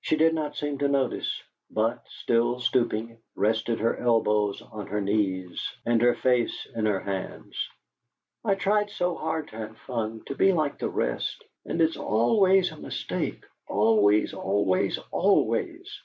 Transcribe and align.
She 0.00 0.16
did 0.16 0.32
not 0.34 0.56
seem 0.56 0.78
to 0.78 0.88
notice, 0.88 1.42
but, 1.68 2.06
still 2.08 2.60
stooping, 2.60 3.18
rested 3.34 3.80
her 3.80 3.94
elbows 3.94 4.62
on 4.62 4.86
her 4.86 5.02
knees 5.02 5.60
and 5.84 6.00
her 6.00 6.14
face 6.14 6.66
in 6.74 6.86
her 6.86 7.00
hands. 7.00 7.68
"I 8.42 8.54
try 8.54 8.86
so 8.86 9.16
hard 9.16 9.48
to 9.48 9.58
have 9.58 9.76
fun, 9.76 10.22
to 10.28 10.34
be 10.34 10.54
like 10.54 10.78
the 10.78 10.88
rest, 10.88 11.44
and 11.66 11.78
it's 11.82 11.98
always 11.98 12.72
a 12.72 12.78
mistake, 12.78 13.44
always, 13.66 14.32
always, 14.32 14.96
always!" 15.10 16.00